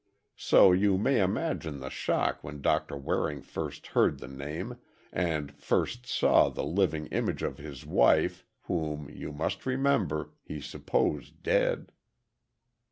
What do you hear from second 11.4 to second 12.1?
dead.